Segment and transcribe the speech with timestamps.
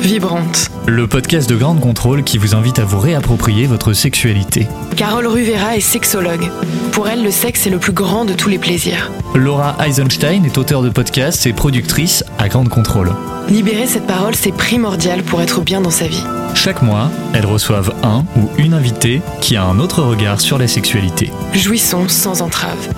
[0.00, 0.70] Vibrante.
[0.86, 4.66] Le podcast de Grande Contrôle qui vous invite à vous réapproprier votre sexualité.
[4.96, 6.50] Carole Ruvera est sexologue.
[6.92, 9.10] Pour elle, le sexe est le plus grand de tous les plaisirs.
[9.34, 13.12] Laura Eisenstein est auteure de podcasts et productrice à Grande Contrôle.
[13.48, 16.24] Libérer cette parole, c'est primordial pour être bien dans sa vie.
[16.54, 20.66] Chaque mois, elles reçoivent un ou une invitée qui a un autre regard sur la
[20.66, 21.30] sexualité.
[21.54, 22.88] Jouissons sans entrave.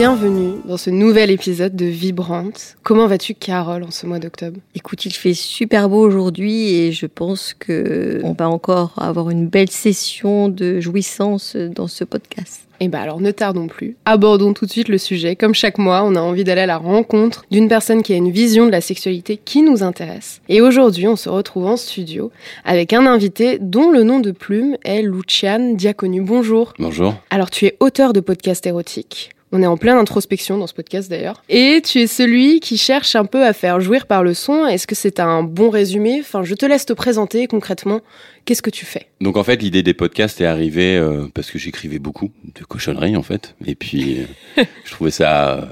[0.00, 2.78] Bienvenue dans ce nouvel épisode de Vibrante.
[2.82, 4.58] Comment vas-tu, Carole, en ce mois d'octobre?
[4.74, 9.46] Écoute, il fait super beau aujourd'hui et je pense que on va encore avoir une
[9.46, 12.62] belle session de jouissance dans ce podcast.
[12.80, 13.98] Eh bien alors ne tardons plus.
[14.06, 15.36] Abordons tout de suite le sujet.
[15.36, 18.30] Comme chaque mois, on a envie d'aller à la rencontre d'une personne qui a une
[18.30, 20.40] vision de la sexualité qui nous intéresse.
[20.48, 22.32] Et aujourd'hui, on se retrouve en studio
[22.64, 26.22] avec un invité dont le nom de plume est Luciane Diaconu.
[26.22, 26.72] Bonjour.
[26.78, 27.12] Bonjour.
[27.28, 29.32] Alors tu es auteur de podcasts érotiques.
[29.52, 31.42] On est en pleine introspection dans ce podcast d'ailleurs.
[31.48, 34.66] Et tu es celui qui cherche un peu à faire jouir par le son.
[34.66, 36.18] Est-ce que c'est un bon résumé?
[36.20, 38.00] Enfin, je te laisse te présenter concrètement.
[38.44, 39.06] Qu'est-ce que tu fais?
[39.20, 43.16] Donc en fait, l'idée des podcasts est arrivée euh, parce que j'écrivais beaucoup de cochonneries
[43.16, 43.56] en fait.
[43.66, 44.20] Et puis,
[44.58, 45.64] euh, je trouvais ça euh,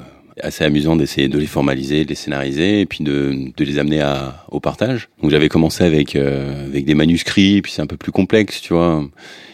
[0.43, 4.01] assez amusant d'essayer de les formaliser, de les scénariser et puis de, de les amener
[4.01, 5.09] à, au partage.
[5.23, 8.73] Donc j'avais commencé avec, euh, avec des manuscrits, puis c'est un peu plus complexe, tu
[8.73, 9.05] vois.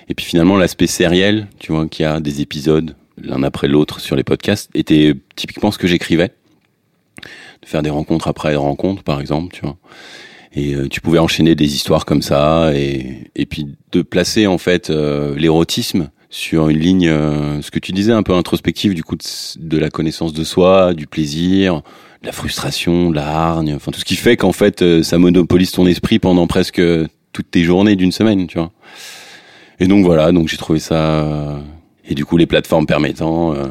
[0.09, 4.17] Et puis finalement, l'aspect sériel, tu vois, qui a des épisodes l'un après l'autre sur
[4.17, 6.33] les podcasts, était typiquement ce que j'écrivais.
[7.63, 9.77] De faire des rencontres après rencontres, par exemple, tu vois.
[10.57, 14.59] Et euh, tu pouvais enchaîner des histoires comme ça, et, et puis de placer en
[14.59, 19.05] fait euh, l'érotisme sur une ligne, euh, ce que tu disais, un peu introspective, du
[19.05, 19.23] coup, de,
[19.57, 21.83] de, la connaissance de soi, du plaisir,
[22.23, 25.17] de la frustration, de la hargne, enfin tout ce qui fait qu'en fait, euh, ça
[25.19, 26.83] monopolise ton esprit pendant presque
[27.33, 28.73] toutes tes journées d'une semaine, tu vois.
[29.79, 31.61] Et donc voilà, donc j'ai trouvé ça
[32.07, 33.65] et du coup, les plateformes permettant, euh,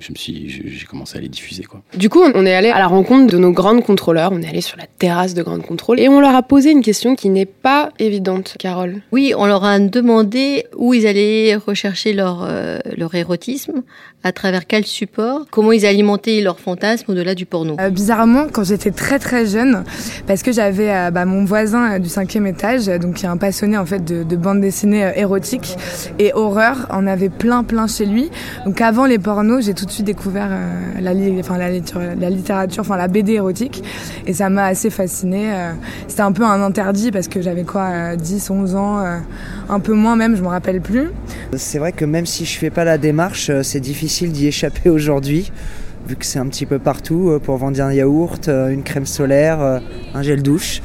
[0.00, 1.82] je me suis, j'ai commencé à les diffuser, quoi.
[1.96, 4.32] Du coup, on est allé à la rencontre de nos grandes contrôleurs.
[4.32, 6.82] On est allé sur la terrasse de Grande Contrôle et on leur a posé une
[6.82, 9.02] question qui n'est pas évidente, Carole.
[9.12, 13.82] Oui, on leur a demandé où ils allaient rechercher leur euh, leur érotisme,
[14.26, 17.76] à travers quel support, comment ils alimentaient leur fantasme au-delà du porno?
[17.80, 19.84] Euh, bizarrement, quand j'étais très très jeune,
[20.26, 23.36] parce que j'avais euh, bah, mon voisin euh, du cinquième étage, donc qui est un
[23.36, 25.76] passionné en fait de, de bande dessinée euh, érotique
[26.18, 28.28] et horreur, on avait plein plein chez lui.
[28.64, 32.30] Donc avant les pornos, j'ai tout de suite découvert euh, la, li enfin, la, la,
[32.30, 33.84] littérature, enfin la BD érotique,
[34.26, 35.52] et ça m'a assez fascinée.
[36.08, 39.04] C'était un peu un interdit parce que j'avais quoi, 10, 11 ans,
[39.68, 41.10] un peu moins même, je me rappelle plus.
[41.56, 45.52] C'est vrai que même si je fais pas la démarche, c'est difficile d'y échapper aujourd'hui,
[46.08, 49.80] vu que c'est un petit peu partout pour vendre un yaourt, une crème solaire,
[50.14, 50.82] un gel douche.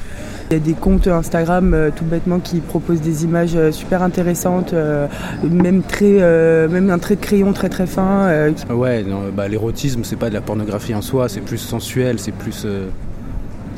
[0.49, 4.03] Il y a des comptes Instagram euh, tout bêtement qui proposent des images euh, super
[4.03, 5.07] intéressantes, euh,
[5.49, 8.27] même, très, euh, même un trait de crayon très très fin.
[8.27, 12.19] euh, Ouais, non, bah, l'érotisme, c'est pas de la pornographie en soi, c'est plus sensuel,
[12.19, 12.89] c'est plus, euh,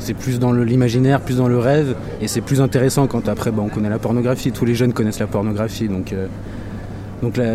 [0.00, 3.62] c'est plus dans l'imaginaire, plus dans le rêve, et c'est plus intéressant quand après, bah,
[3.64, 4.50] on connaît la pornographie.
[4.50, 6.26] Tous les jeunes connaissent la pornographie, donc, euh,
[7.24, 7.54] donc là,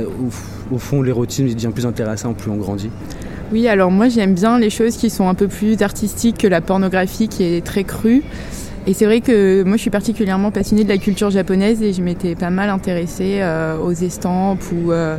[0.71, 2.89] au, fond, l'érotisme devient plus intéressant plus on grandit.
[3.51, 6.59] Oui, alors moi j'aime bien les choses qui sont un peu plus artistiques que la
[6.59, 8.23] pornographie qui est très crue.
[8.87, 12.01] Et c'est vrai que moi je suis particulièrement passionnée de la culture japonaise et je
[12.01, 15.17] m'étais pas mal intéressée euh, aux estampes ou euh,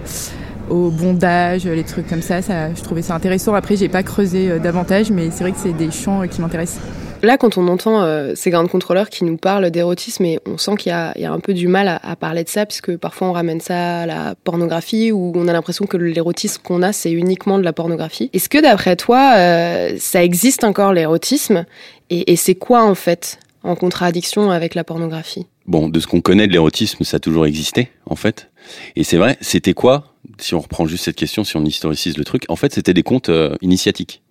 [0.69, 2.43] au bondage, les trucs comme ça.
[2.43, 3.55] ça je trouvais ça intéressant.
[3.55, 6.41] Après j'ai pas creusé euh, davantage, mais c'est vrai que c'est des champs euh, qui
[6.41, 6.81] m'intéressent.
[7.23, 10.77] Là, quand on entend euh, ces grandes contrôleurs qui nous parlent d'érotisme, et on sent
[10.77, 13.61] qu'il y, a un peu du mal à, parler de ça, puisque parfois on ramène
[13.61, 17.65] ça à la pornographie, ou on a l'impression que l'érotisme qu'on a, c'est uniquement de
[17.65, 18.31] la pornographie.
[18.33, 21.67] Est-ce que d'après toi, euh, ça existe encore l'érotisme?
[22.09, 25.47] Et, et c'est quoi en fait en contradiction avec la pornographie?
[25.67, 28.51] Bon, de ce qu'on connaît de l'érotisme, ça a toujours existé, en fait.
[28.97, 32.25] Et c'est vrai, c'était quoi Si on reprend juste cette question, si on historicise le
[32.25, 34.23] truc, en fait, c'était des contes euh, initiatiques.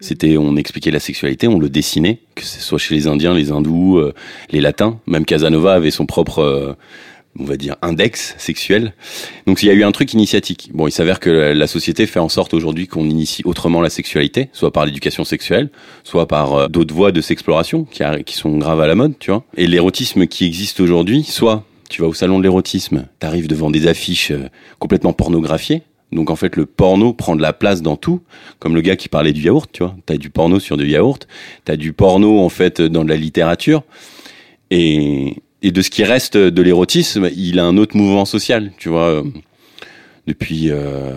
[0.00, 3.52] C'était, on expliquait la sexualité, on le dessinait, que ce soit chez les Indiens, les
[3.52, 4.14] Hindous, euh,
[4.50, 4.98] les Latins.
[5.06, 6.72] Même Casanova avait son propre, euh,
[7.38, 8.94] on va dire, index sexuel.
[9.46, 10.70] Donc il y a eu un truc initiatique.
[10.72, 14.48] Bon, il s'avère que la société fait en sorte aujourd'hui qu'on initie autrement la sexualité,
[14.52, 15.70] soit par l'éducation sexuelle,
[16.02, 19.30] soit par euh, d'autres voies de s'exploration qui, qui sont graves à la mode, tu
[19.30, 19.44] vois.
[19.56, 23.88] Et l'érotisme qui existe aujourd'hui, soit tu vas au salon de l'érotisme, t'arrives devant des
[23.88, 24.48] affiches euh,
[24.78, 25.82] complètement pornographiées,
[26.12, 28.20] donc en fait, le porno prend de la place dans tout,
[28.58, 29.94] comme le gars qui parlait du yaourt, tu vois.
[30.06, 31.28] T'as du porno sur du yaourt,
[31.64, 33.82] t'as du porno en fait dans de la littérature,
[34.70, 39.22] et, de ce qui reste de l'érotisme, il a un autre mouvement social, tu vois.
[40.26, 41.12] Depuis, euh,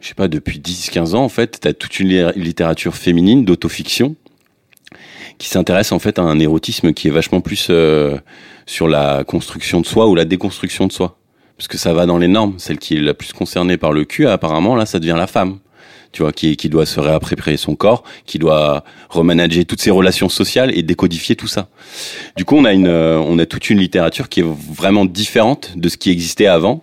[0.00, 4.14] je sais pas, depuis 10-15 ans en fait, t'as toute une littérature féminine d'autofiction
[5.38, 8.16] qui s'intéresse en fait à un érotisme qui est vachement plus euh,
[8.66, 11.18] sur la construction de soi ou la déconstruction de soi
[11.56, 12.54] parce que ça va dans les normes.
[12.58, 15.58] Celle qui est la plus concernée par le cul, apparemment, là, ça devient la femme.
[16.12, 20.28] tu vois, qui, qui doit se réapproprier son corps, qui doit remanager toutes ses relations
[20.28, 21.68] sociales et décodifier tout ça.
[22.36, 25.72] Du coup, on a une, euh, on a toute une littérature qui est vraiment différente
[25.76, 26.82] de ce qui existait avant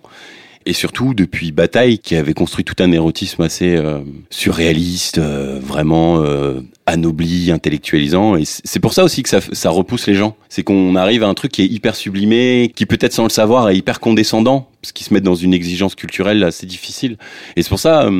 [0.66, 4.00] et surtout depuis Bataille qui avait construit tout un érotisme assez euh,
[4.30, 8.36] surréaliste, euh, vraiment euh, anobli, intellectualisant.
[8.36, 10.36] Et c'est pour ça aussi que ça, ça repousse les gens.
[10.48, 13.68] C'est qu'on arrive à un truc qui est hyper sublimé, qui peut-être sans le savoir
[13.70, 17.16] est hyper condescendant, parce qu'ils se mettent dans une exigence culturelle assez difficile.
[17.56, 18.10] Et c'est pour ça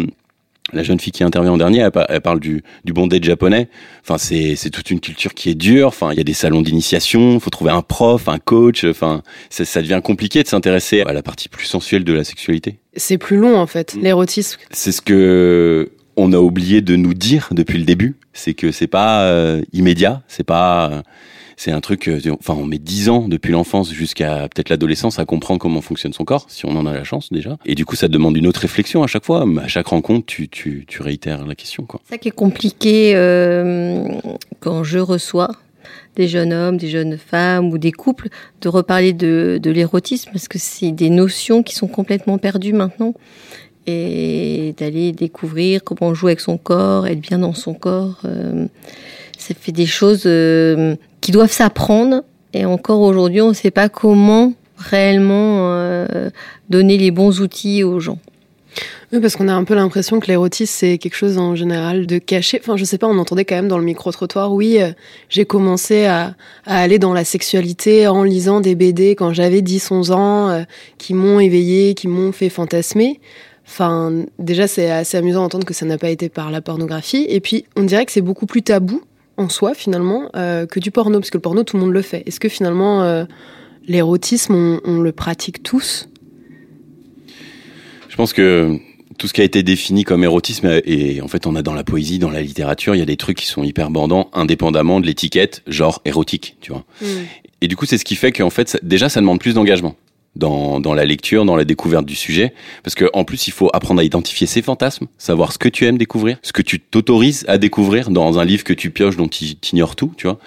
[0.72, 3.68] la jeune fille qui intervient en dernier, elle, parle du, du bondage japonais.
[4.02, 5.88] Enfin, c'est, c'est toute une culture qui est dure.
[5.88, 8.84] Enfin, il y a des salons d'initiation, il faut trouver un prof, un coach.
[8.84, 12.78] Enfin, ça, ça devient compliqué de s'intéresser à la partie plus sensuelle de la sexualité.
[12.96, 14.58] C'est plus long en fait, l'érotisme.
[14.70, 18.16] C'est ce que on a oublié de nous dire depuis le début.
[18.32, 21.02] C'est que c'est pas euh, immédiat, c'est pas
[21.56, 25.24] c'est un truc, euh, enfin, on met 10 ans depuis l'enfance jusqu'à peut-être l'adolescence à
[25.24, 27.58] comprendre comment fonctionne son corps, si on en a la chance déjà.
[27.64, 29.44] Et du coup, ça demande une autre réflexion à chaque fois.
[29.62, 31.84] À chaque rencontre, tu, réitères la question.
[31.84, 32.00] Quoi.
[32.08, 34.08] Ça qui est compliqué euh,
[34.60, 35.50] quand je reçois
[36.16, 38.28] des jeunes hommes, des jeunes femmes ou des couples,
[38.60, 43.14] de reparler de l'érotisme, parce que c'est des notions qui sont complètement perdues maintenant.
[43.86, 48.18] Et d'aller découvrir comment jouer avec son corps, être bien dans son corps.
[48.24, 48.66] Euh,
[49.38, 52.22] ça fait des choses euh, qui doivent s'apprendre.
[52.54, 56.30] Et encore aujourd'hui, on ne sait pas comment réellement euh,
[56.70, 58.18] donner les bons outils aux gens.
[59.12, 62.18] Oui, parce qu'on a un peu l'impression que l'érotisme, c'est quelque chose en général de
[62.18, 62.58] caché.
[62.60, 64.78] Enfin, je sais pas, on entendait quand même dans le micro-trottoir, oui,
[65.28, 66.34] j'ai commencé à,
[66.64, 70.64] aller dans la sexualité en lisant des BD quand j'avais 10-11 ans,
[70.98, 73.20] qui m'ont éveillé, qui m'ont fait fantasmer.
[73.66, 77.26] Enfin, déjà, c'est assez amusant d'entendre que ça n'a pas été par la pornographie.
[77.28, 79.02] Et puis, on dirait que c'est beaucoup plus tabou
[79.36, 82.02] en soi finalement euh, que du porno, parce que le porno tout le monde le
[82.02, 82.22] fait.
[82.26, 83.24] Est-ce que finalement euh,
[83.86, 86.08] l'érotisme on, le pratique tous?
[88.08, 88.78] Je pense que
[89.18, 91.84] tout ce qui a été défini comme érotisme et en fait on a dans la
[91.84, 95.06] poésie, dans la littérature, il y a des trucs qui sont hyper bandants indépendamment de
[95.06, 96.84] l'étiquette genre érotique, tu vois.
[97.00, 97.06] Mm.
[97.60, 99.96] Et du coup c'est ce qui fait qu'en fait déjà ça demande plus d'engagement
[100.36, 102.52] dans, dans la lecture, dans la découverte du sujet.
[102.82, 105.86] Parce que en plus, il faut apprendre à identifier ses fantasmes, savoir ce que tu
[105.86, 109.28] aimes découvrir, ce que tu t'autorises à découvrir dans un livre que tu pioches dont
[109.28, 110.38] tu ignores tout, tu vois.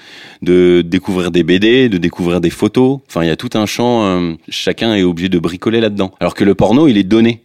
[0.41, 2.99] De découvrir des BD, de découvrir des photos.
[3.07, 6.13] Enfin, il y a tout un champ, euh, chacun est obligé de bricoler là-dedans.
[6.19, 7.43] Alors que le porno, il est donné.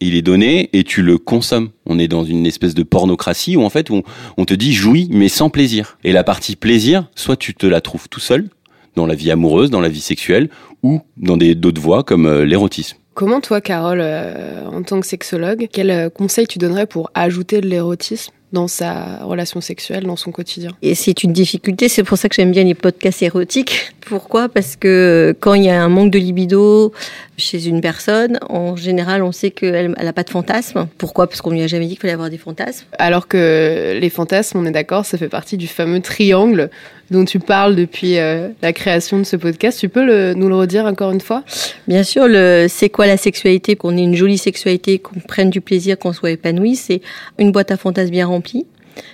[0.00, 1.70] Il est donné et tu le consommes.
[1.86, 4.02] On est dans une espèce de pornocratie où en fait on,
[4.36, 5.96] on te dit jouis mais sans plaisir.
[6.02, 8.48] Et la partie plaisir, soit tu te la trouves tout seul,
[8.96, 10.48] dans la vie amoureuse, dans la vie sexuelle,
[10.82, 12.96] ou dans d'autres voies comme euh, l'érotisme.
[13.14, 17.60] Comment toi, Carole, euh, en tant que sexologue, quel euh, conseil tu donnerais pour ajouter
[17.60, 18.32] de l'érotisme?
[18.52, 20.72] Dans sa relation sexuelle, dans son quotidien.
[20.82, 23.94] Et c'est une difficulté, c'est pour ça que j'aime bien les podcasts érotiques.
[24.00, 24.48] Pourquoi?
[24.48, 26.92] Parce que quand il y a un manque de libido
[27.38, 30.88] chez une personne, en général, on sait qu'elle n'a pas de fantasme.
[30.98, 31.28] Pourquoi?
[31.28, 32.84] Parce qu'on lui a jamais dit qu'il fallait avoir des fantasmes.
[32.98, 36.70] Alors que les fantasmes, on est d'accord, ça fait partie du fameux triangle
[37.12, 39.78] dont tu parles depuis euh, la création de ce podcast.
[39.78, 41.44] Tu peux le, nous le redire encore une fois?
[41.86, 43.76] Bien sûr, le, c'est quoi la sexualité?
[43.76, 46.74] Qu'on ait une jolie sexualité, qu'on prenne du plaisir, qu'on soit épanoui.
[46.74, 47.02] C'est
[47.38, 48.41] une boîte à fantasmes bien remplie,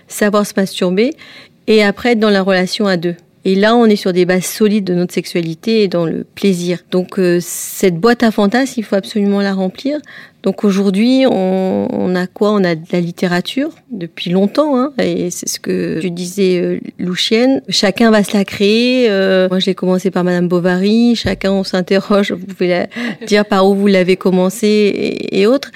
[0.07, 1.15] savoir se masturber
[1.67, 3.17] et après être dans la relation à deux.
[3.45, 6.81] Et là, on est sur des bases solides de notre sexualité et dans le plaisir.
[6.91, 10.01] Donc, euh, cette boîte à fantasmes, il faut absolument la remplir.
[10.43, 12.53] Donc aujourd'hui, on, on, a quoi?
[12.53, 16.79] On a de la littérature depuis longtemps, hein, et c'est ce que tu disais, euh,
[16.99, 17.63] Louchienne.
[17.69, 19.09] Chacun va se la créer.
[19.09, 21.17] Euh, moi, je l'ai commencé par Madame Bovary.
[21.17, 22.33] Chacun, on s'interroge.
[22.33, 22.85] Vous pouvez
[23.27, 25.71] dire par où vous l'avez commencé et autres.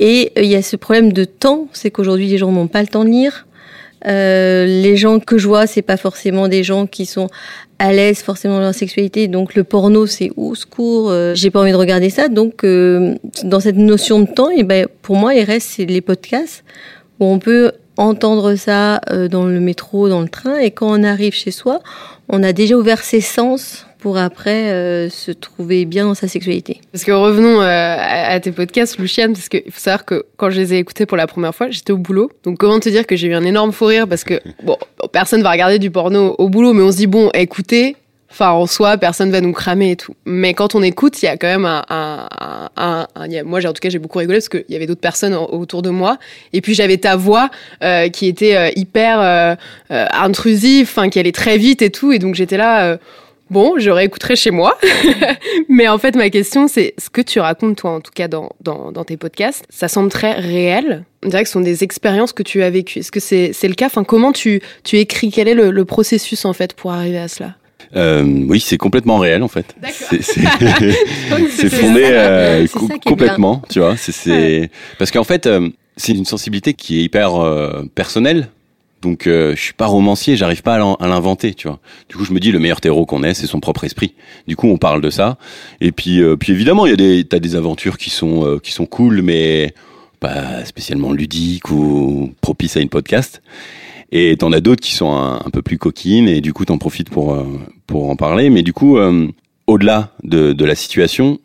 [0.00, 2.80] Et euh, il y a ce problème de temps, c'est qu'aujourd'hui, les gens n'ont pas
[2.82, 3.46] le temps de lire.
[4.06, 7.28] Euh, les gens que je vois, c'est pas forcément des gens qui sont
[7.78, 9.28] à l'aise forcément dans leur sexualité.
[9.28, 12.28] Donc le porno, c'est au secours, euh, j'ai pas envie de regarder ça.
[12.28, 13.14] Donc euh,
[13.44, 16.64] dans cette notion de temps, et ben pour moi, il reste les podcasts
[17.18, 21.02] où on peut entendre ça euh, dans le métro, dans le train, et quand on
[21.02, 21.80] arrive chez soi,
[22.28, 26.80] on a déjà ouvert ses sens pour après euh, se trouver bien dans sa sexualité.
[26.92, 30.60] Parce que revenons euh, à, tes podcasts, Luciane, parce qu'il faut savoir que quand je
[30.60, 32.30] les ai écoutés pour la première fois, j'étais au boulot.
[32.44, 34.76] Donc comment te dire que j'ai eu un énorme fou rire parce que bon,
[35.12, 37.96] personne va regarder du porno au boulot, mais on se dit bon, écoutez,
[38.32, 40.14] Enfin, en soi, personne va nous cramer et tout.
[40.24, 42.28] Mais quand on écoute, il y a quand même un, un,
[42.76, 45.34] un, un moi, en tout cas, j'ai beaucoup rigolé parce qu'il y avait d'autres personnes
[45.34, 46.16] autour de moi.
[46.52, 47.50] Et puis j'avais ta voix
[47.82, 49.54] euh, qui était euh, hyper euh,
[49.90, 52.12] euh, intrusive, enfin qui allait très vite et tout.
[52.12, 52.98] Et donc j'étais là.
[53.50, 54.78] Bon, je réécouterai chez moi.
[55.68, 58.50] Mais en fait, ma question, c'est ce que tu racontes, toi, en tout cas, dans,
[58.60, 61.04] dans, dans, tes podcasts, ça semble très réel.
[61.24, 63.00] On dirait que ce sont des expériences que tu as vécues.
[63.00, 63.86] Est-ce que c'est le cas?
[63.86, 65.30] Enfin, Comment tu, tu écris?
[65.30, 67.56] Quel est le, le processus, en fait, pour arriver à cela?
[67.96, 69.74] Euh, oui, c'est complètement réel en fait.
[69.92, 70.22] C'est
[71.70, 72.66] fondé euh,
[73.04, 73.96] complètement, tu vois.
[73.96, 77.32] C'est parce qu'en fait, euh, c'est une sensibilité qui est hyper
[77.94, 78.48] personnelle.
[79.02, 81.80] Donc euh, je suis pas romancier, j'arrive pas à l'in- à l'inventer, tu vois.
[82.08, 84.14] Du coup, je me dis le meilleur terreau qu'on ait, c'est son propre esprit.
[84.46, 85.38] Du coup, on parle de ça.
[85.80, 88.58] Et puis, euh, puis évidemment, il y a des, t'as des aventures qui sont euh,
[88.58, 89.72] qui sont cool, mais
[90.20, 93.40] pas spécialement ludiques ou propices à une podcast.
[94.12, 97.10] Et t'en as d'autres qui sont un, peu plus coquines, et du coup, t'en profites
[97.10, 97.46] pour euh,
[97.86, 98.50] pour en parler.
[98.50, 99.28] Mais du coup, euh,
[99.66, 101.38] au-delà de, de la situation,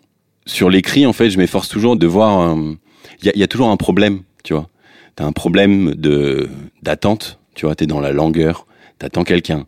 [0.46, 2.42] sur l'écrit, en fait, je m'efforce toujours de voir.
[2.58, 2.74] euh,
[3.22, 4.68] Il y, a, y a toujours un problème, tu vois.
[5.16, 6.50] T'as un problème de
[6.82, 7.76] d'attente, tu vois.
[7.76, 8.68] T'es dans la langueur,
[9.00, 9.66] t'attends quelqu'un.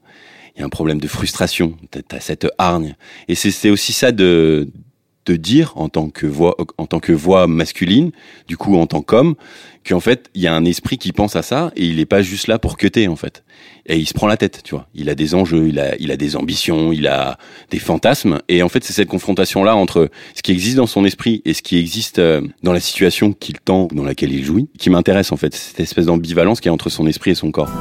[0.55, 1.77] Il y a un problème de frustration.
[1.91, 2.95] T'as cette hargne.
[3.27, 4.69] Et c'est aussi ça de
[5.27, 8.11] de dire en tant que voix en tant que voix masculine,
[8.47, 9.35] du coup en tant qu'homme,
[9.85, 12.21] qu'en fait il y a un esprit qui pense à ça et il est pas
[12.21, 13.43] juste là pour queuter en fait.
[13.87, 14.87] Et il se prend la tête, tu vois.
[14.93, 17.37] Il a des enjeux, il a il a des ambitions, il a
[17.71, 21.05] des fantasmes et en fait c'est cette confrontation là entre ce qui existe dans son
[21.05, 24.69] esprit et ce qui existe euh, dans la situation qu'il tend, dans laquelle il jouit,
[24.77, 25.55] qui m'intéresse en fait.
[25.55, 27.71] Cette espèce d'ambivalence qui est entre son esprit et son corps.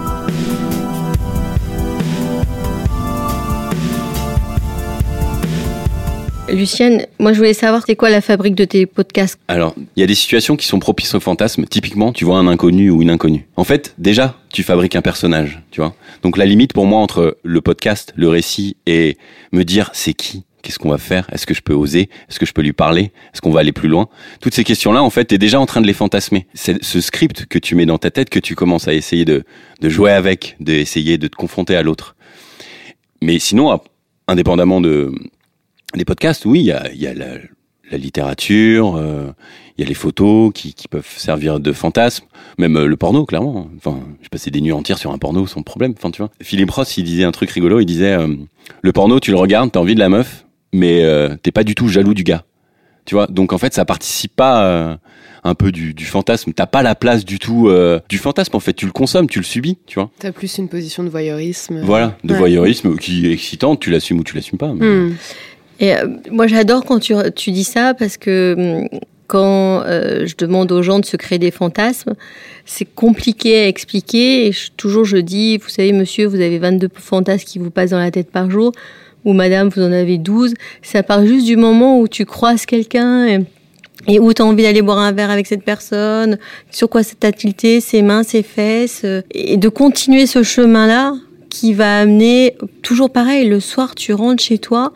[6.49, 10.03] Lucienne, moi je voulais savoir c'est quoi la fabrique de tes podcasts Alors, il y
[10.03, 11.67] a des situations qui sont propices au fantasme.
[11.67, 13.47] Typiquement, tu vois un inconnu ou une inconnue.
[13.57, 15.95] En fait, déjà, tu fabriques un personnage, tu vois.
[16.23, 19.17] Donc la limite pour moi entre le podcast, le récit et
[19.53, 22.47] me dire c'est qui, qu'est-ce qu'on va faire, est-ce que je peux oser, est-ce que
[22.47, 24.09] je peux lui parler, est-ce qu'on va aller plus loin?
[24.41, 26.47] Toutes ces questions-là, en fait, t'es déjà en train de les fantasmer.
[26.55, 29.45] C'est ce script que tu mets dans ta tête que tu commences à essayer de,
[29.81, 32.15] de jouer avec, d'essayer de te confronter à l'autre.
[33.21, 33.81] Mais sinon,
[34.29, 35.13] indépendamment de
[35.95, 37.27] des podcasts, oui, il y a, il y a la,
[37.91, 39.31] la littérature, euh,
[39.79, 42.25] il y a les photos qui, qui peuvent servir de fantasme,
[42.59, 43.69] même euh, le porno, clairement.
[43.77, 45.95] Enfin, j'ai passé des nuits entières sur un porno sans problème.
[45.97, 46.31] Enfin, tu vois.
[46.43, 47.81] Philippe Ross, il disait un truc rigolo.
[47.81, 48.35] Il disait euh,
[48.83, 51.03] le porno, tu le regardes, t'as envie de la meuf, mais
[51.43, 52.45] t'es pas du tout jaloux du gars.
[53.05, 53.29] Tu vois.
[53.29, 54.97] Donc en fait, ça participe pas euh,
[55.45, 56.53] un peu du, du fantasme.
[56.53, 58.57] T'as pas la place du tout euh, du fantasme.
[58.57, 59.79] En fait, tu le consommes, tu le subis.
[59.87, 60.11] Tu vois.
[60.19, 61.81] T'as plus une position de voyeurisme.
[61.83, 62.39] Voilà, de Ouais.
[62.39, 63.79] voyeurisme qui est excitante.
[63.79, 64.73] Tu l'assumes ou tu l'assumes pas.
[64.75, 65.15] mais- Hmm.
[65.81, 68.55] Et euh, moi, j'adore quand tu, tu dis ça parce que
[68.93, 72.15] hum, quand euh, je demande aux gens de se créer des fantasmes,
[72.65, 74.47] c'est compliqué à expliquer.
[74.47, 77.91] Et je- toujours, je dis, vous savez, monsieur, vous avez 22 fantasmes qui vous passent
[77.91, 78.73] dans la tête par jour,
[79.25, 80.55] ou madame, vous en avez 12.
[80.83, 83.27] Ça part juste du moment où tu croises quelqu'un.
[83.27, 86.39] Et, où tu as envie d'aller boire un verre avec cette personne,
[86.71, 91.15] sur quoi ça t'a tilté, ses mains, ses fesses, euh, et de continuer ce chemin-là
[91.51, 94.93] qui va amener toujours pareil, le soir tu rentres chez toi,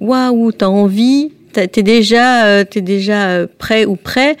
[0.00, 4.36] waouh, t'as envie, t'es déjà, euh, t'es déjà euh, prêt ou prêt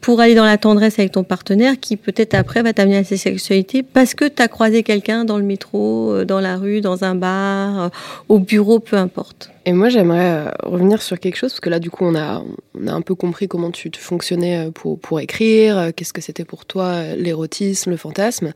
[0.00, 3.16] pour aller dans la tendresse avec ton partenaire qui peut-être après va t'amener à sa
[3.16, 7.14] sexualité parce que t'as croisé quelqu'un dans le métro, euh, dans la rue, dans un
[7.14, 7.90] bar,
[8.28, 9.53] au bureau, peu importe.
[9.66, 12.44] Et moi, j'aimerais euh, revenir sur quelque chose, parce que là, du coup, on a,
[12.78, 16.12] on a un peu compris comment tu te fonctionnais euh, pour, pour écrire, euh, qu'est-ce
[16.12, 18.52] que c'était pour toi l'érotisme, le fantasme.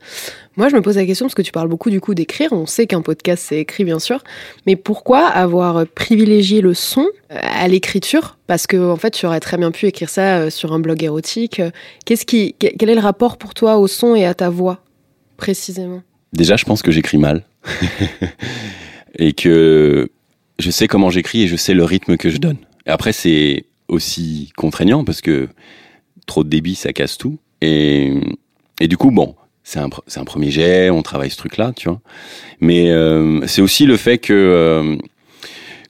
[0.55, 2.53] Moi, je me pose la question, parce que tu parles beaucoup, du coup, d'écrire.
[2.53, 4.23] On sait qu'un podcast, c'est écrit, bien sûr.
[4.67, 8.37] Mais pourquoi avoir privilégié le son à l'écriture?
[8.45, 11.59] Parce que, en fait, tu aurais très bien pu écrire ça sur un blog érotique.
[12.05, 14.83] Qu'est-ce qui, que- quel est le rapport pour toi au son et à ta voix,
[15.37, 16.03] précisément?
[16.33, 17.43] Déjà, je pense que j'écris mal.
[19.17, 20.09] et que
[20.59, 22.57] je sais comment j'écris et je sais le rythme que je donne.
[22.85, 25.47] Après, c'est aussi contraignant parce que
[26.27, 27.39] trop de débit, ça casse tout.
[27.61, 28.13] Et,
[28.79, 32.01] et du coup, bon, c'est un, un premier jet, on travaille ce truc-là, tu vois.
[32.59, 34.95] Mais euh, c'est aussi le fait que euh,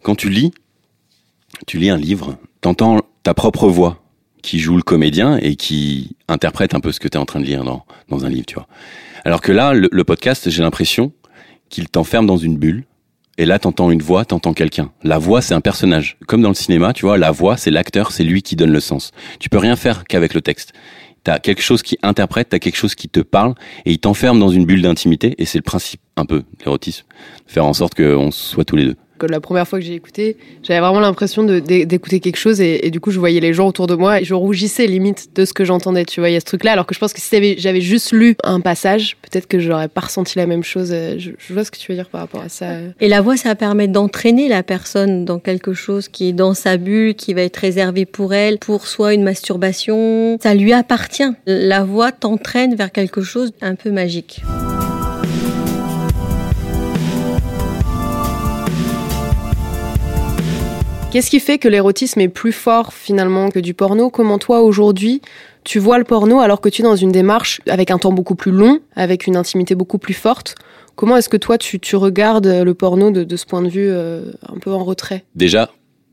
[0.04, 0.52] quand tu lis,
[1.68, 4.02] tu lis un livre, t'entends ta propre voix
[4.42, 7.42] qui joue le comédien et qui interprète un peu ce que tu es en train
[7.42, 8.68] de lire dans, dans un livre, tu vois.
[9.26, 11.12] Alors que là, le podcast, j'ai l'impression
[11.70, 12.86] qu'il t'enferme dans une bulle.
[13.40, 14.92] Et là, t'entends une voix, t'entends quelqu'un.
[15.02, 16.18] La voix, c'est un personnage.
[16.28, 18.82] Comme dans le cinéma, tu vois, la voix, c'est l'acteur, c'est lui qui donne le
[18.82, 19.12] sens.
[19.40, 20.74] Tu peux rien faire qu'avec le texte.
[21.24, 23.56] T'as quelque chose qui interprète, t'as quelque chose qui te parle,
[23.86, 25.36] et il t'enferme dans une bulle d'intimité.
[25.38, 27.06] Et c'est le principe, un peu, l'érotisme.
[27.48, 28.98] Faire en sorte qu'on soit tous les deux.
[29.20, 33.00] Que la première fois que j'ai écouté, j'avais vraiment l'impression d'écouter quelque chose et, du
[33.00, 35.64] coup je voyais les gens autour de moi et je rougissais limite de ce que
[35.66, 37.82] j'entendais, tu vois, il y a ce truc-là, alors que je pense que si j'avais
[37.82, 40.90] juste lu un passage, peut-être que j'aurais pas ressenti la même chose.
[40.92, 42.68] euh, Je, je vois ce que tu veux dire par rapport à ça.
[43.00, 46.78] Et la voix, ça permet d'entraîner la personne dans quelque chose qui est dans sa
[46.78, 50.38] bulle, qui va être réservé pour elle, pour soit une masturbation.
[50.42, 51.30] Ça lui appartient.
[51.46, 54.42] La voix t'entraîne vers quelque chose un peu magique.
[61.12, 64.12] Qu'est-ce qui fait que l'érotisme est plus fort finalement que du porno?
[64.12, 65.22] Comment toi aujourd'hui
[65.64, 68.36] tu vois le porno alors que tu es dans une démarche avec un temps beaucoup
[68.36, 70.54] plus long, avec une intimité beaucoup plus forte?
[70.96, 74.60] Comment est-ce que toi tu, regardes le porno de, ce point de vue euh, un
[74.60, 75.26] peu en retrait?
[75.34, 75.72] Déjà,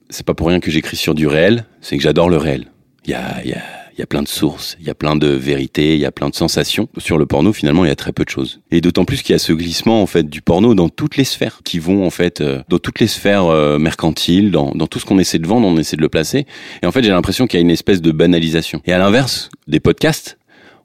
[0.08, 2.66] c'est pas pour rien que j'écris sur du réel, c'est que j'adore le réel.
[3.04, 3.54] Il y
[3.96, 6.12] il y a plein de sources, il y a plein de vérités, il y a
[6.12, 6.88] plein de sensations.
[6.98, 8.60] Sur le porno, finalement, il y a très peu de choses.
[8.70, 11.24] Et d'autant plus qu'il y a ce glissement en fait du porno dans toutes les
[11.24, 14.98] sphères, qui vont en fait euh, dans toutes les sphères euh, mercantiles, dans, dans tout
[14.98, 16.46] ce qu'on essaie de vendre, on essaie de le placer.
[16.82, 18.82] Et en fait, j'ai l'impression qu'il y a une espèce de banalisation.
[18.84, 20.38] Et à l'inverse, des podcasts,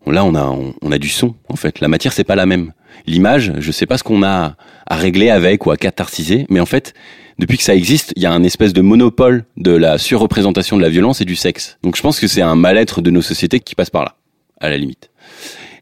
[0.08, 1.36] là, on a on, a du son.
[1.50, 2.72] En fait, la matière c'est pas la même.
[3.08, 4.56] L'image, je sais pas ce qu'on a
[4.88, 6.94] à régler avec ou à catharsiser, mais en fait,
[7.42, 10.82] depuis que ça existe, il y a un espèce de monopole de la surreprésentation de
[10.84, 11.80] la violence et du sexe.
[11.82, 14.16] Donc je pense que c'est un mal-être de nos sociétés qui passe par là,
[14.60, 15.10] à la limite.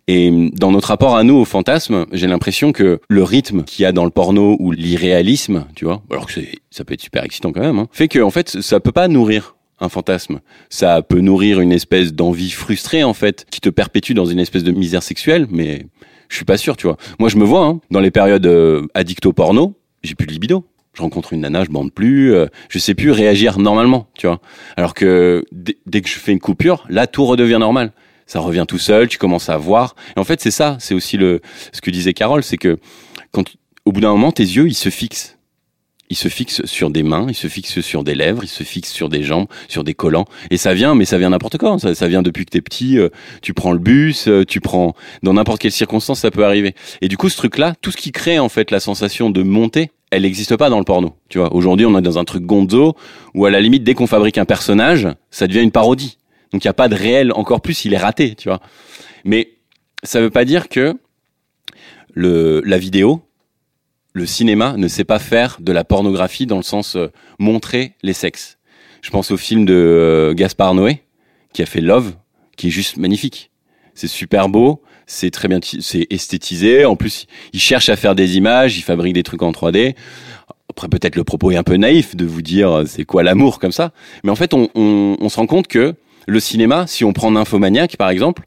[0.08, 3.86] Et dans notre rapport à nous au fantasme, j'ai l'impression que le rythme qu'il y
[3.86, 6.40] a dans le porno ou l'irréalisme, tu vois, alors que
[6.72, 9.10] ça peut être super excitant quand même, hein, fait que en fait ça peut pas
[9.10, 10.40] nourrir un fantasme.
[10.70, 14.64] Ça peut nourrir une espèce d'envie frustrée en fait, qui te perpétue dans une espèce
[14.64, 15.88] de misère sexuelle, mais
[16.30, 16.96] je suis pas sûr, tu vois.
[17.20, 20.64] Moi je me vois hein, dans les périodes euh, addicto porno, j'ai plus de libido
[20.94, 24.42] je rencontre une nana, je bande plus, euh, je sais plus réagir normalement, tu vois.
[24.76, 27.92] Alors que dès que je fais une coupure, là tout redevient normal.
[28.26, 29.96] Ça revient tout seul, tu commences à voir.
[30.16, 31.42] Et en fait, c'est ça, c'est aussi le
[31.72, 32.78] ce que disait Carole, c'est que
[33.32, 33.46] quand
[33.86, 35.40] au bout d'un moment tes yeux, ils se fixent.
[36.12, 38.92] Ils se fixent sur des mains, ils se fixent sur des lèvres, ils se fixent
[38.92, 40.26] sur des jambes, sur des collants.
[40.50, 41.78] Et ça vient, mais ça vient n'importe quand.
[41.78, 42.98] Ça, vient depuis que t'es petit.
[42.98, 43.10] Euh,
[43.44, 46.74] tu prends le bus, euh, tu prends dans n'importe quelle circonstance, ça peut arriver.
[47.02, 49.92] Et du coup, ce truc-là, tout ce qui crée en fait la sensation de monter,
[50.12, 51.16] elle n'existe pas dans le porno.
[51.30, 52.96] Tu vois, aujourd'hui, on est dans un truc gonzo
[53.34, 56.18] où à la limite, dès qu'on fabrique un personnage, ça devient une parodie.
[56.52, 57.32] Donc il n'y a pas de réel.
[57.34, 58.36] Encore plus, il est raté.
[58.36, 58.60] Tu vois.
[59.24, 59.54] Mais
[60.04, 60.96] ça veut pas dire que
[62.16, 63.22] la vidéo,
[64.14, 68.14] le cinéma ne sait pas faire de la pornographie dans le sens euh, montrer les
[68.14, 68.58] sexes.
[69.02, 71.04] Je pense au film de euh, Gaspard Noé
[71.54, 72.14] qui a fait Love,
[72.58, 73.52] qui est juste magnifique.
[73.94, 76.86] C'est super beau, c'est très bien, c'est esthétisé.
[76.86, 79.96] En plus, il cherche à faire des images, il fabrique des trucs en 3D.
[80.70, 83.60] Après, peut-être le propos est un peu naïf de vous dire euh, c'est quoi l'amour
[83.60, 83.92] comme ça.
[84.24, 85.96] Mais en fait, on, on, on, se rend compte que
[86.28, 88.44] le cinéma, si on prend Nymphomaniac par exemple,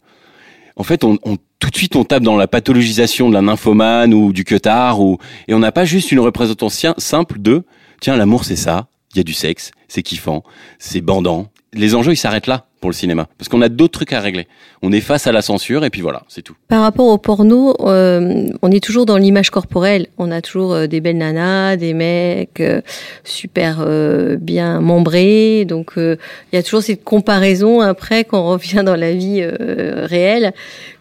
[0.77, 4.15] en fait, on, on, tout de suite on tape dans la pathologisation de la nymphomane
[4.15, 7.65] ou du queutard ou et on n'a pas juste une représentation simple de
[8.01, 10.43] tiens l'amour c'est ça, il y a du sexe, c'est kiffant,
[10.79, 11.51] c'est bandant.
[11.73, 14.49] Les enjeux ils s'arrêtent là pour le cinéma parce qu'on a d'autres trucs à régler.
[14.83, 16.57] On est face à la censure et puis voilà, c'est tout.
[16.69, 20.09] Par rapport au porno, euh, on est toujours dans l'image corporelle.
[20.19, 22.83] On a toujours euh, des belles nanas, des mecs euh,
[23.25, 25.65] super euh, bien membrés.
[25.65, 26.17] Donc euh,
[26.53, 30.53] il y a toujours cette comparaison après quand on revient dans la vie euh, réelle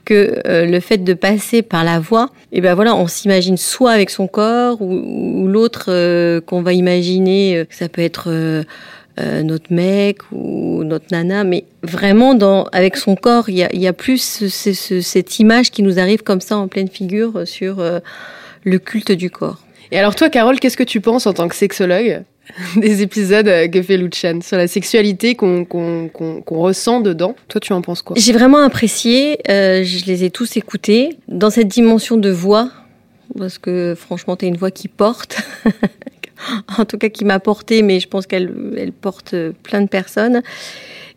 [0.03, 4.09] que le fait de passer par la voix, et ben voilà, on s'imagine soit avec
[4.09, 8.63] son corps ou, ou l'autre qu'on va imaginer, ça peut être
[9.21, 13.75] euh, notre mec ou notre nana, mais vraiment dans, avec son corps, il y a,
[13.75, 17.47] y a, plus ce, ce, cette image qui nous arrive comme ça en pleine figure
[17.47, 17.99] sur euh,
[18.63, 19.59] le culte du corps.
[19.91, 22.23] Et alors toi, Carole, qu'est-ce que tu penses en tant que sexologue
[22.77, 26.09] des épisodes que fait Luchan sur la sexualité qu'on qu
[26.45, 27.35] qu ressent dedans?
[27.47, 28.15] Toi, tu en penses quoi?
[28.17, 32.69] J'ai vraiment apprécié, euh, je les ai tous écoutés, dans cette dimension de voix,
[33.37, 35.41] parce que franchement, tu as une voix qui porte.
[36.77, 40.41] en tout cas qui m'a porté, mais je pense qu'elle elle porte plein de personnes.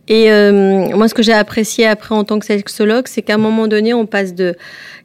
[0.09, 3.39] Et euh, moi, ce que j'ai apprécié après en tant que sexologue, c'est qu'à un
[3.39, 4.55] moment donné, on passe de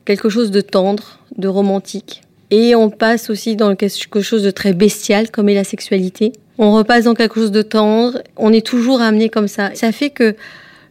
[0.05, 4.73] quelque chose de tendre, de romantique, et on passe aussi dans quelque chose de très
[4.73, 6.33] bestial, comme est la sexualité.
[6.57, 8.21] On repasse dans quelque chose de tendre.
[8.35, 9.69] On est toujours amené comme ça.
[9.75, 10.35] Ça fait que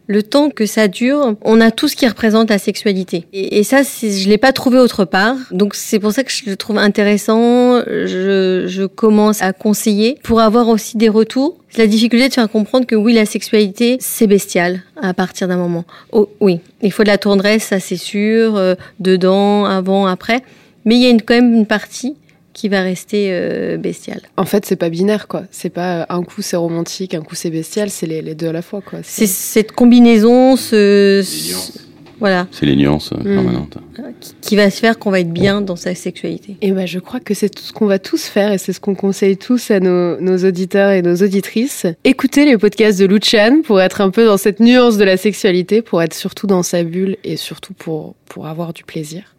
[0.09, 3.27] le temps que ça dure, on a tout ce qui représente la sexualité.
[3.31, 5.35] Et, et ça, je l'ai pas trouvé autre part.
[5.51, 7.79] Donc c'est pour ça que je le trouve intéressant.
[7.85, 11.57] Je, je commence à conseiller pour avoir aussi des retours.
[11.77, 15.85] La difficulté de faire comprendre que oui, la sexualité, c'est bestial à partir d'un moment.
[16.11, 20.41] Oh, oui, il faut de la tendresse, ça c'est sûr, euh, dedans, avant, après.
[20.85, 22.15] Mais il y a une, quand même une partie
[22.53, 24.21] qui va rester euh, bestial.
[24.37, 25.43] En fait, c'est pas binaire, quoi.
[25.51, 28.51] C'est pas un coup c'est romantique, un coup c'est bestial, c'est les, les, deux à
[28.51, 28.99] la fois, quoi.
[29.03, 32.47] C'est cette combinaison, ce, ce voilà.
[32.51, 33.23] C'est les nuances mmh.
[33.23, 33.77] permanentes.
[34.19, 36.57] Qui, qui, va se faire qu'on va être bien dans sa sexualité.
[36.61, 38.79] Et ben, je crois que c'est tout ce qu'on va tous faire et c'est ce
[38.79, 41.85] qu'on conseille tous à nos, nos, auditeurs et nos auditrices.
[42.03, 45.81] Écoutez les podcasts de Luchan pour être un peu dans cette nuance de la sexualité,
[45.81, 49.35] pour être surtout dans sa bulle et surtout pour, pour avoir du plaisir.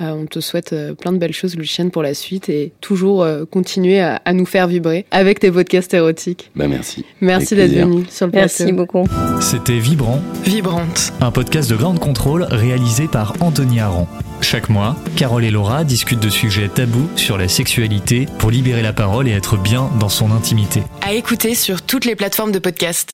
[0.00, 3.22] Euh, on te souhaite euh, plein de belles choses, Lucienne, pour la suite et toujours
[3.22, 6.50] euh, continuer à, à, nous faire vibrer avec tes podcasts érotiques.
[6.56, 7.04] Bah merci.
[7.20, 8.46] Merci d'être venu sur le plateau.
[8.58, 9.04] Merci beaucoup.
[9.40, 10.20] C'était Vibrant.
[10.44, 11.12] Vibrante.
[11.20, 14.06] Un podcast de grande contrôle réalisé par Anthony Aron.
[14.40, 18.92] Chaque mois, Carole et Laura discutent de sujets tabous sur la sexualité pour libérer la
[18.92, 20.82] parole et être bien dans son intimité.
[21.00, 23.10] À écouter sur toutes les plateformes de podcast.